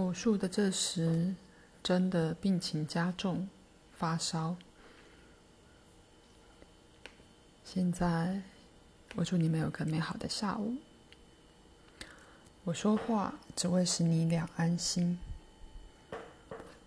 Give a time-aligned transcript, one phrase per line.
[0.00, 1.34] 手术的这时，
[1.82, 3.46] 真的病情加重，
[3.92, 4.56] 发烧。
[7.66, 8.40] 现在，
[9.14, 10.76] 我祝你们有个美好的下午。
[12.64, 15.18] 我说话只为使你俩安心。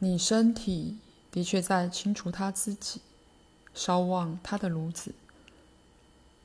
[0.00, 0.98] 你身体
[1.32, 3.00] 的确在清除他自己，
[3.72, 5.14] 烧旺他的炉子。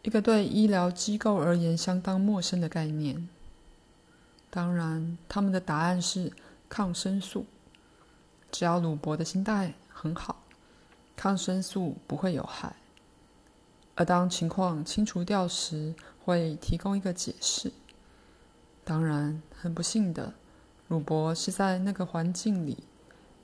[0.03, 3.27] 一个对医疗机构而言相当陌生的概念。
[4.49, 6.31] 当然，他们的答案是
[6.73, 7.45] 抗生素。
[8.51, 10.41] 只要鲁伯的心态很好，
[11.15, 12.75] 抗生素不会有害。
[13.93, 15.93] 而当情况清除掉时，
[16.25, 17.71] 会提供一个解释。
[18.83, 20.33] 当然，很不幸的，
[20.87, 22.79] 鲁伯是在那个环境里，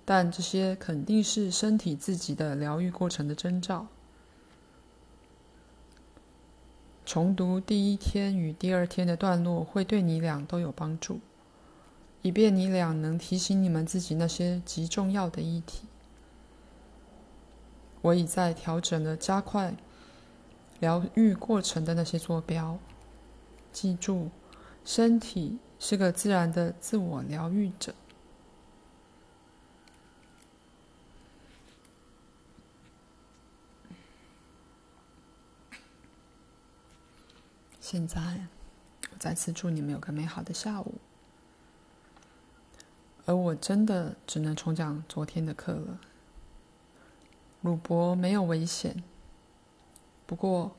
[0.04, 3.86] 但这些肯定是身体自己的疗愈过程的征兆。
[7.06, 11.20] 重读第一天与第二天的段落会对你俩都有帮助，
[12.22, 15.88] 以便你俩能提醒你们自己那些极重要的议题。
[18.02, 19.76] 我已在调整了加快
[20.80, 22.78] 疗愈过程的那些坐标。
[23.72, 24.30] 记住，
[24.84, 27.94] 身体是个自然的自我疗愈者。
[37.80, 38.48] 现在，
[39.12, 40.96] 我再次祝你们有个美好的下午。
[43.30, 46.00] 而我真的只能重讲昨天的课了。
[47.62, 49.04] 鲁伯没有危险，
[50.26, 50.76] 不过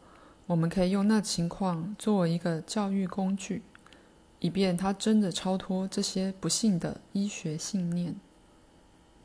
[0.48, 3.62] 我们可以用那情况作为一个教育工具，
[4.40, 8.16] 以便他真的超脱这些不幸的医学信念。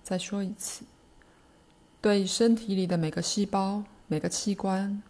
[0.04, 0.86] 再说一次，
[2.00, 5.02] 对身体里的每个细胞、每个器官、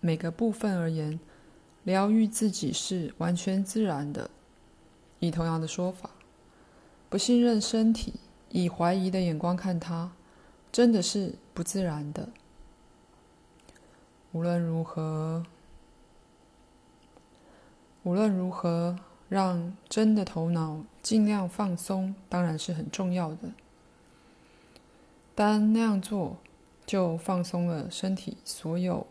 [0.00, 1.20] 每个部分而言。
[1.84, 4.30] 疗愈自己是完全自然的。
[5.18, 6.08] 以同样的说法，
[7.08, 8.14] 不信任身体，
[8.50, 10.12] 以怀疑的眼光看它，
[10.70, 12.28] 真的是不自然的。
[14.32, 15.46] 无论如何，
[18.02, 18.98] 无论如何，
[19.30, 23.52] 让真的头脑尽量放松，当然是很重要的。
[25.34, 26.36] 但那样做，
[26.84, 29.06] 就放松了身体所有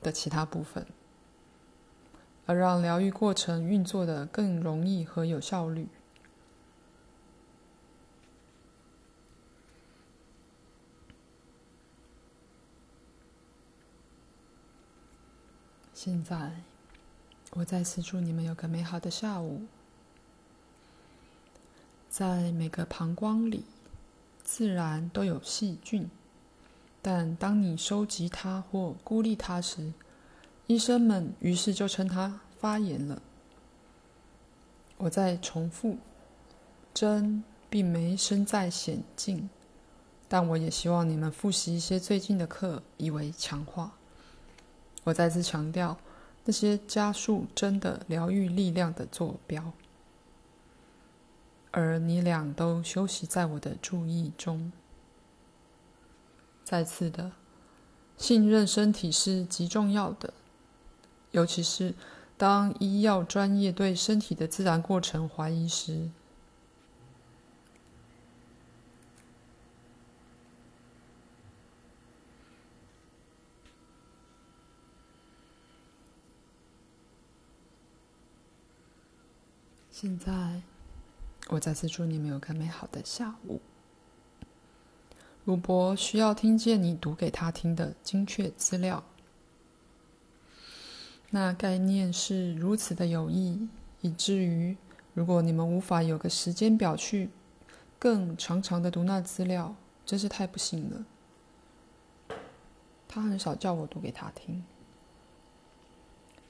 [0.00, 0.86] 的其他部分。
[2.46, 5.88] 而让疗愈过程运作得更容易和有效率。
[15.94, 16.50] 现在，
[17.52, 19.62] 我再次祝你们有个美好的下午。
[22.10, 23.64] 在每个膀胱里，
[24.42, 26.10] 自然都有细菌，
[27.00, 29.92] 但当你收集它或孤立它时，
[30.66, 33.22] 医生们于是就称它发炎了。
[34.96, 35.98] 我再重复，
[36.92, 39.48] 真并没身在险境，
[40.26, 43.92] 但我也希望你们复习一些最近的课，以为强化。
[45.04, 45.96] 我再次强调，
[46.44, 49.72] 那些加速真的疗愈力量的坐标，
[51.70, 54.72] 而你俩都休息在我的注意中。
[56.64, 57.32] 再次的，
[58.16, 60.32] 信任身体是极重要的。
[61.32, 61.94] 尤其是
[62.36, 66.08] 当医药专业对身体的自然过程怀疑时，
[79.96, 80.60] 现在，
[81.50, 83.60] 我再次祝你们有个美好的下午。
[85.44, 89.04] 鲁伯需要听见你读给他听的精确资料。
[91.30, 93.68] 那概念是如此的有益，
[94.00, 94.76] 以至于
[95.14, 97.30] 如果你们无法有个时间表去
[97.96, 101.06] 更长长的读那资料，真是太不幸了。
[103.06, 104.64] 他很少叫我读给他听，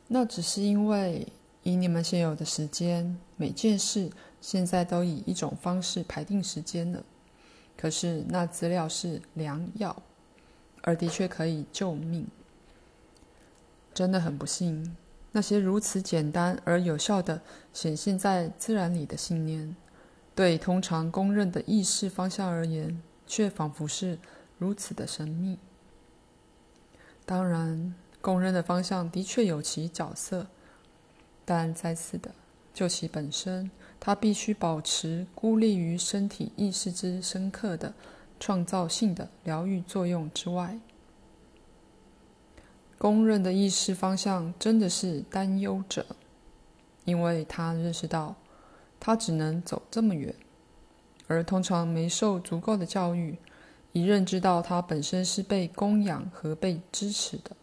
[0.08, 1.28] 那只是因为
[1.64, 7.02] 以你们现有的时间，每件事现在都以一种方式排定时间了。
[7.76, 10.00] 可是那资料是良药，
[10.82, 12.28] 而的确可以救命。
[13.92, 14.96] 真的很不幸，
[15.32, 17.40] 那些如此简单而有效的
[17.72, 19.74] 显现在自然里的信念，
[20.34, 24.18] 对通常公认的意识方向而言，却仿佛是
[24.58, 25.58] 如此的神秘。
[27.24, 30.46] 当然，公认的方向的确有其角色，
[31.44, 32.34] 但再次的，
[32.72, 33.70] 就其本身，
[34.00, 37.92] 它必须保持孤立于身体意识之深刻的
[38.40, 40.78] 创造性的疗愈作用之外。
[42.96, 46.06] 公认的意识方向真的是担忧者，
[47.04, 48.34] 因为他认识到，
[48.98, 50.34] 他只能走这么远，
[51.26, 53.36] 而通常没受足够的教育，
[53.92, 57.54] 以认知到他本身是被供养和被支持的。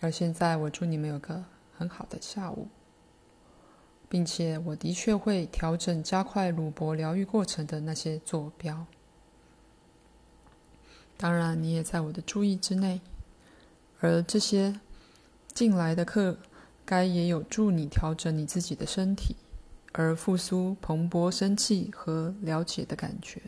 [0.00, 1.44] 而现在，我祝你们有个
[1.82, 2.68] 很好的下午，
[4.08, 8.86] 并且我的确会调整加快鲁柏疗愈过程的那些坐标。
[11.16, 13.00] 当然，你也在我的注意之内，
[13.98, 14.78] 而这些
[15.52, 16.38] 进来的课，
[16.84, 19.34] 该也有助你调整你自己的身体，
[19.90, 23.42] 而复苏蓬勃生气和了解的感觉。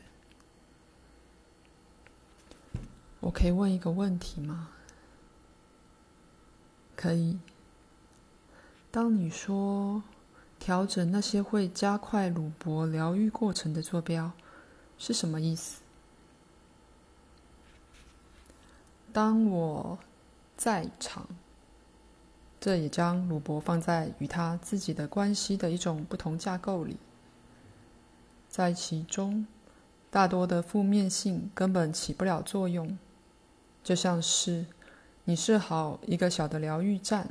[3.21, 4.71] 我可以问一个问题吗？
[6.97, 7.39] 可以。
[8.95, 10.05] 当你说
[10.61, 14.31] 调整那些会加快鲁柏疗愈过程的坐标，
[14.97, 15.81] 是什么意思？
[19.13, 19.99] 当我
[20.57, 21.27] 在场，
[22.61, 26.97] 这也将鲁柏放在与他自己的关系的一种不同架构里，
[28.49, 29.45] 在其中，
[30.09, 32.97] 大多的负面性根本起不了作用，
[33.83, 34.67] 就像是。
[35.25, 37.31] 你设好一个小的疗愈站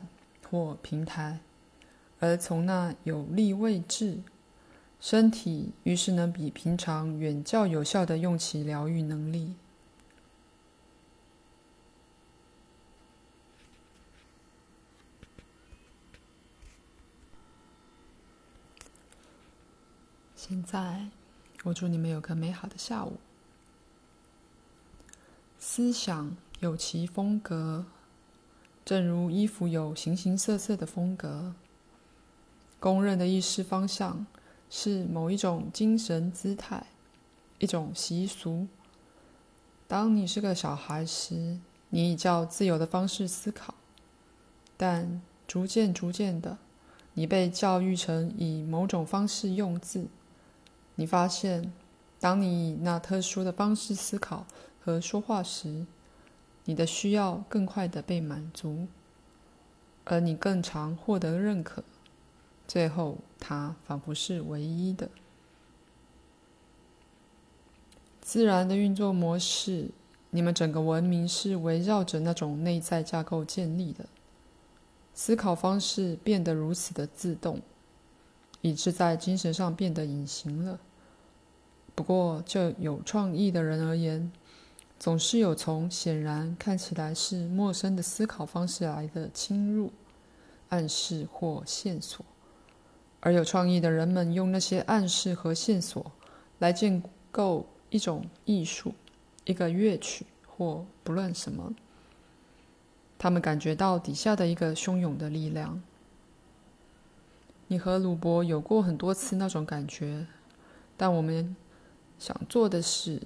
[0.50, 1.40] 或平台，
[2.24, 4.20] 而从那有利位置，
[5.02, 9.56] 身体于是能比平常远较有效地用其疗愈能力。
[20.38, 21.10] 现在，
[21.66, 23.18] 我祝你们有个美好的下午。
[25.60, 26.34] 思想。
[26.62, 27.86] 有其风格，
[28.86, 31.54] 正如衣服有形形色色的风格。
[32.84, 34.26] 公认的意识方向
[34.70, 36.86] 是某一种精神姿态，
[37.58, 38.68] 一种习俗。
[39.88, 43.74] 当你是个小孩时，你以较自由的方式思考，
[44.76, 46.58] 但逐渐逐渐的，
[47.14, 50.08] 你被教育成以某种方式用字。
[50.96, 51.72] 你发现，
[52.20, 54.46] 当你以那特殊的方式思考
[54.84, 55.86] 和说话时，
[56.66, 58.88] 你的需要更快的被满足，
[60.04, 61.82] 而你更常获得认可。
[62.68, 65.10] 最后，它仿佛是唯一的。
[68.22, 69.90] 自然的运作模式，
[70.30, 74.06] 你们整个文明是围绕着那种内在架构建立的。
[75.14, 77.62] 思考方式变得如此的自动，
[78.62, 80.80] 以致在精神上变得隐形了。
[81.94, 84.32] 不过，就有创意的人而言，
[84.98, 89.92] 总是有从显然看起来是陌生的思考方式来的侵入、
[90.70, 92.26] 暗示或线索，
[93.24, 96.12] 而有创意的人们用那些暗示和线索
[96.60, 98.94] 来建构一种艺术、
[99.46, 101.74] 一个乐曲或不论什么。
[103.18, 105.82] 他们感觉到底下的一个汹涌的力量。
[107.68, 110.28] 你和鲁伯有过很多次那种感觉，
[110.98, 111.56] 但我们
[112.20, 113.22] 想做的是。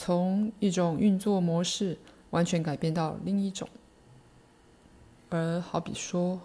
[0.00, 1.98] 从一种运作模式
[2.30, 3.68] 完全改变到另一种，
[5.28, 6.40] 而好比说，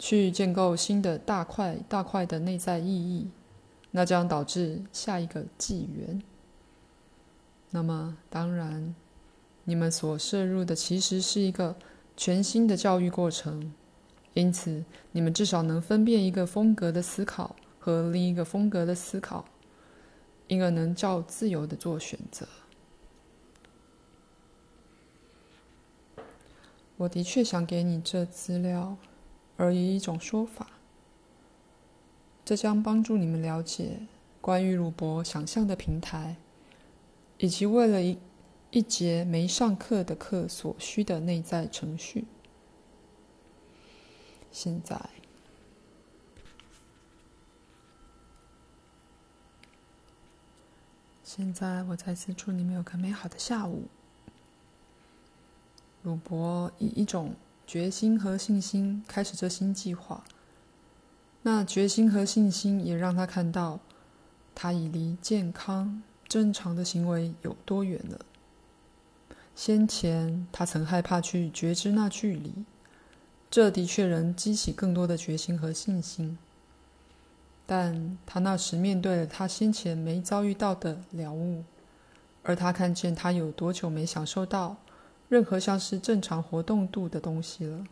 [0.00, 3.28] 去建构新的大块大块的内在意义，
[3.90, 6.22] 那将导致下一个纪元。
[7.68, 8.94] 那么，当然，
[9.64, 11.76] 你们所摄入的其实是一个
[12.16, 13.74] 全新的教育过程，
[14.32, 14.82] 因此，
[15.12, 19.44] 你们至少能分辨一个风格的思考和另一个风格的思考，
[20.48, 22.48] 因而能较自由的做选择。
[26.96, 28.96] 我的确想给你这资料，
[29.60, 30.66] 而以一种说法，
[32.46, 34.00] 这将帮助你们了解
[34.40, 36.36] 关于鲁博想象的平台，
[37.36, 38.18] 以及为了一
[38.70, 42.24] 一节没上课的课所需的内在程序。
[44.50, 44.98] 现在，
[51.22, 53.88] 现在我再次祝你们有个美好的下午。
[56.02, 57.34] 鲁博以一种
[57.70, 60.24] 决心和信心开始这新计划。
[61.42, 63.78] 那决心和信心也让他看到，
[64.56, 68.18] 他已离健康、正常的行为有多远了。
[69.54, 72.52] 先前他曾害怕去觉知那距离，
[73.48, 76.36] 这的确能激起更多的决心和信心。
[77.66, 81.62] 但他那时面对了他先前没遭遇到的了悟，
[82.42, 84.76] 而他看见他有多久没享受到。
[85.30, 87.84] 任何像是正常活动度的东西了，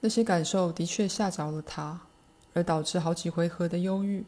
[0.00, 2.00] 那些感受的确吓着了他，
[2.54, 4.24] 而导致好几回合的忧郁。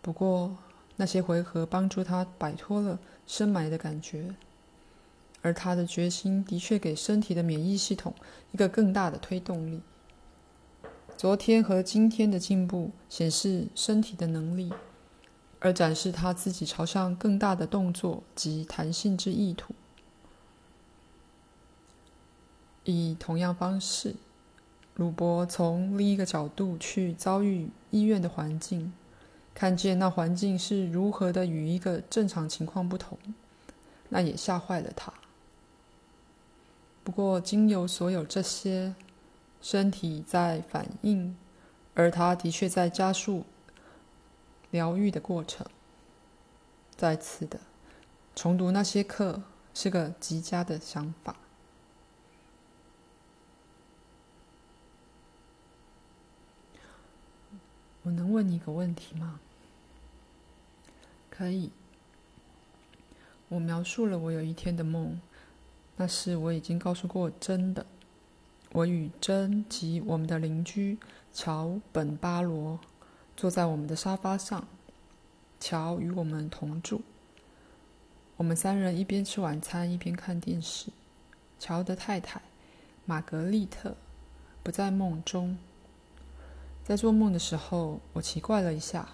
[0.00, 0.56] 不过，
[0.94, 4.32] 那些回合帮助他摆脱了深埋的感觉，
[5.40, 8.14] 而他的决心的确给身体的免疫系统
[8.52, 9.80] 一个更大的推动力。
[11.16, 14.72] 昨天和今天的进步显示身体的能力，
[15.64, 19.72] 而展示他自己朝向更大的动作及弹性之意图。
[22.82, 24.16] 以同样方式，
[24.96, 28.92] 鲁伯从另一个角度去遭遇医院的环境，
[29.54, 33.16] 看见那环境是如何的与一个正常情况不同，
[34.08, 35.12] 那也吓坏了他。
[37.04, 38.96] 不过，经由所有这些，
[39.60, 41.36] 身体在反应，
[41.94, 43.44] 而他的确在加速
[44.72, 45.64] 疗愈的过程。
[46.96, 47.60] 再次的
[48.34, 51.36] 重读那些课是个极佳的想法。
[58.02, 59.38] 我能问你一个问题吗？
[61.30, 61.70] 可以。
[63.48, 65.20] 我描述了我有一天的梦，
[65.96, 67.86] 那是我已经告诉过珍的。
[68.72, 70.98] 我与珍及我们的邻居
[71.32, 72.80] 乔·本巴罗
[73.42, 74.68] 坐在我们的沙发上。
[75.58, 77.02] 乔与我们同住。
[78.36, 80.92] 我们三人一边吃晚餐，一边看电视。
[81.58, 82.40] 乔的太太
[83.04, 83.96] 玛格丽特
[84.62, 85.58] 不在梦中。
[86.84, 89.08] 在做梦的时候，我奇怪了一下，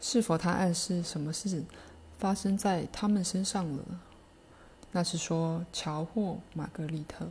[0.00, 1.64] 是否他暗示什么事
[2.20, 3.84] 发生在他们身上了？
[4.92, 7.28] 那是说乔或玛格丽特。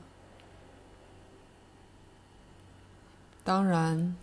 [3.46, 4.18] 当然，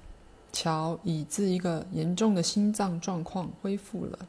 [0.52, 4.28] 乔已自一个严重的心脏状况恢复了。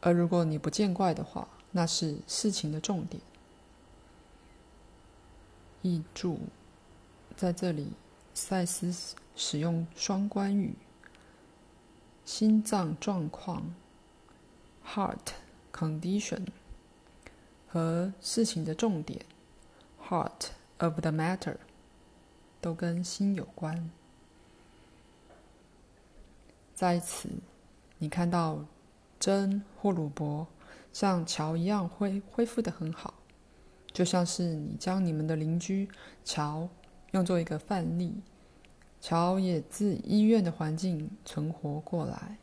[0.00, 3.20] 而如果你不见怪的话，那是事情的重点。
[5.82, 6.38] 译注
[7.36, 7.92] 在这里。
[8.34, 8.94] 赛斯
[9.34, 10.74] 使用双关语：
[12.26, 13.74] 心脏状况
[14.86, 15.32] （heart
[15.72, 16.46] condition）
[17.66, 19.24] 和事情的重点
[20.06, 21.56] （heart of the matter）
[22.60, 23.90] 都跟心有关。
[26.76, 27.28] 在此，
[27.98, 28.64] 你看到
[29.18, 30.46] 真或鲁伯
[30.92, 33.14] 像乔一样恢恢复得很好，
[33.92, 35.88] 就像是你将你们的邻居
[36.24, 36.68] 乔。
[37.12, 38.12] 用作一个范例，
[39.00, 42.36] 乔也自医院的环境存活过来。